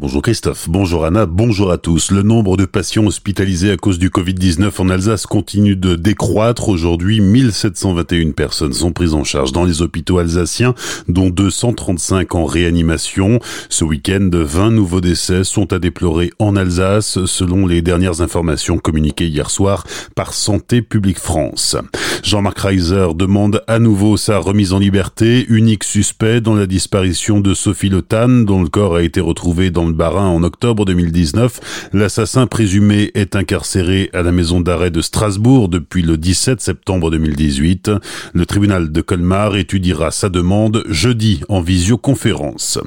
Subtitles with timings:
[0.00, 2.10] Bonjour Christophe, bonjour Anna, bonjour à tous.
[2.10, 6.70] Le nombre de patients hospitalisés à cause du Covid-19 en Alsace continue de décroître.
[6.70, 10.74] Aujourd'hui, 1721 personnes sont prises en charge dans les hôpitaux alsaciens,
[11.08, 13.40] dont 235 en réanimation.
[13.68, 19.28] Ce week-end, 20 nouveaux décès sont à déplorer en Alsace, selon les dernières informations communiquées
[19.28, 21.76] hier soir par Santé publique France.
[22.22, 27.52] Jean-Marc Reiser demande à nouveau sa remise en liberté, unique suspect dans la disparition de
[27.52, 28.00] Sophie Le
[28.46, 31.90] dont le corps a été retrouvé dans Barin en octobre 2019.
[31.92, 37.90] L'assassin présumé est incarcéré à la maison d'arrêt de Strasbourg depuis le 17 septembre 2018.
[38.32, 42.78] Le tribunal de Colmar étudiera sa demande jeudi en visioconférence.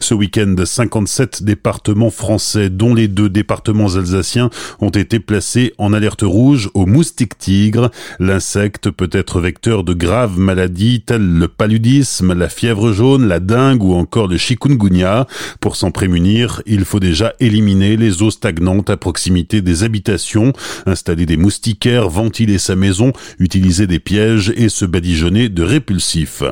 [0.00, 4.50] Ce week-end, 57 départements français, dont les deux départements alsaciens,
[4.80, 7.90] ont été placés en alerte rouge au moustique tigre.
[8.18, 13.82] L'insecte peut être vecteur de graves maladies telles le paludisme, la fièvre jaune, la dengue
[13.82, 15.26] ou encore le chikungunya.
[15.60, 20.52] Pour s'en prémunir, il faut déjà éliminer les eaux stagnantes à proximité des habitations,
[20.86, 26.42] installer des moustiquaires, ventiler sa maison, utiliser des pièges et se badigeonner de répulsifs.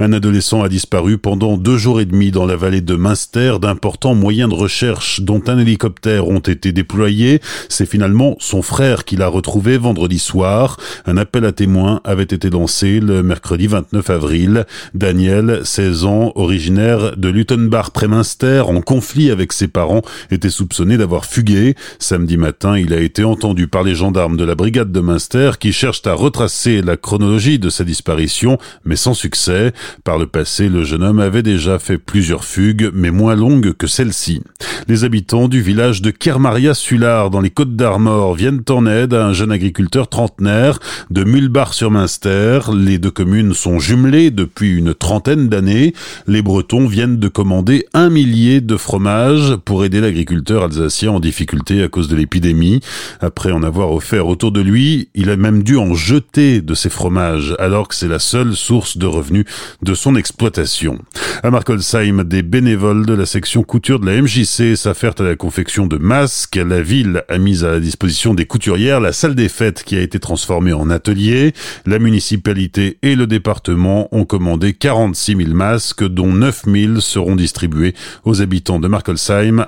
[0.00, 3.56] Un adolescent a disparu pendant deux jours et demi dans la vallée de Münster.
[3.60, 7.40] D'importants moyens de recherche, dont un hélicoptère, ont été déployés.
[7.68, 10.78] C'est finalement son frère qui l'a retrouvé vendredi soir.
[11.06, 14.66] Un appel à témoins avait été lancé le mercredi 29 avril.
[14.94, 20.96] Daniel, 16 ans, originaire de Lutenbach près en conflit avec avec ses parents était soupçonné
[20.96, 21.74] d'avoir fugué.
[21.98, 25.72] Samedi matin, il a été entendu par les gendarmes de la brigade de Münster qui
[25.72, 29.72] cherchent à retracer la chronologie de sa disparition, mais sans succès.
[30.04, 33.88] Par le passé, le jeune homme avait déjà fait plusieurs fugues, mais moins longues que
[33.88, 34.42] celle-ci.
[34.86, 39.32] Les habitants du village de Kermaria-Sulard dans les Côtes d'Armor viennent en aide à un
[39.32, 40.78] jeune agriculteur trentenaire
[41.10, 42.60] de Mulbar-sur-Münster.
[42.74, 45.94] Les deux communes sont jumelées depuis une trentaine d'années.
[46.28, 49.31] Les Bretons viennent de commander un millier de fromages
[49.64, 52.80] pour aider l'agriculteur alsacien en difficulté à cause de l'épidémie.
[53.20, 56.90] Après en avoir offert autour de lui, il a même dû en jeter de ses
[56.90, 59.44] fromages, alors que c'est la seule source de revenus
[59.82, 60.98] de son exploitation.
[61.42, 65.86] À Markolsheim, des bénévoles de la section couture de la MJC s'affairent à la confection
[65.86, 66.56] de masques.
[66.56, 70.00] La ville a mis à la disposition des couturières la salle des fêtes qui a
[70.00, 71.52] été transformée en atelier.
[71.86, 77.94] La municipalité et le département ont commandé 46 000 masques, dont 9 000 seront distribués
[78.24, 79.11] aux habitants de Markolsheim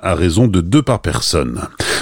[0.03, 1.61] à raison de deux par personne.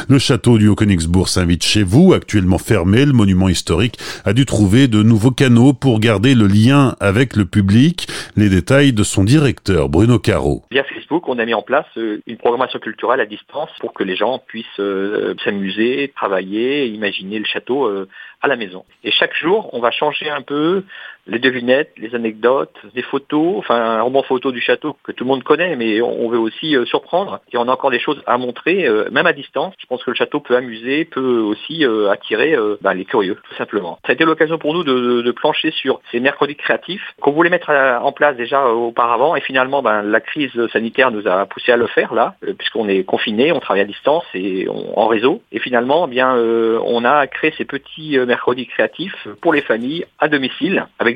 [0.08, 3.04] Le château du Haut-Königsbourg s'invite chez vous, actuellement fermé.
[3.04, 7.44] Le monument historique a dû trouver de nouveaux canaux pour garder le lien avec le
[7.44, 8.06] public.
[8.36, 10.62] Les détails de son directeur, Bruno Caro.
[10.70, 14.04] Via Facebook, on a mis en place euh, une programmation culturelle à distance pour que
[14.04, 18.08] les gens puissent euh, s'amuser, travailler, imaginer le château euh,
[18.40, 18.84] à la maison.
[19.04, 20.84] Et chaque jour, on va changer un peu
[21.26, 25.28] les devinettes, les anecdotes, des photos, enfin un roman photo du château que tout le
[25.28, 27.40] monde connaît, mais on, veut aussi surprendre.
[27.52, 29.74] Et on a encore des choses à montrer, même à distance.
[29.78, 33.98] Je pense que le château peut amuser, peut aussi attirer bah, les curieux, tout simplement.
[34.06, 37.50] Ça a été l'occasion pour nous de, de, plancher sur ces mercredis créatifs qu'on voulait
[37.50, 41.76] mettre en place déjà auparavant, et finalement, ben, la crise sanitaire nous a poussé à
[41.76, 45.42] le faire là, puisqu'on est confiné, on travaille à distance et en réseau.
[45.52, 50.28] Et finalement, eh bien, on a créé ces petits mercredi créatif pour les familles à
[50.28, 51.11] domicile avec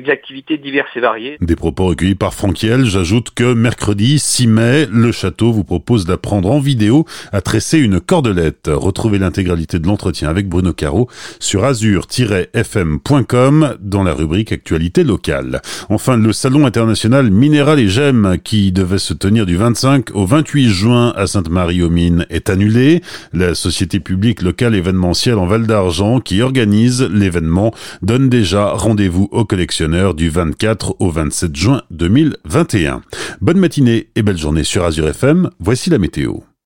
[0.99, 1.37] variées.
[1.41, 2.85] Des propos recueillis par Franquiel.
[2.85, 7.99] J'ajoute que mercredi 6 mai, le château vous propose d'apprendre en vidéo à tresser une
[7.99, 8.69] cordelette.
[8.71, 11.09] Retrouvez l'intégralité de l'entretien avec Bruno Caro
[11.39, 15.61] sur azur-fm.com dans la rubrique actualité locale.
[15.89, 20.69] Enfin, le salon international Minéral et Gemmes qui devait se tenir du 25 au 28
[20.69, 23.01] juin à Sainte-Marie-aux-Mines est annulé.
[23.33, 29.45] La société publique locale événementielle en Val d'Argent qui organise l'événement donne déjà rendez-vous aux
[29.45, 33.01] collectionneurs du 24 au 27 juin 2021.
[33.39, 36.39] Bonne matinée et belle journée sur Azure FM, voici la météo.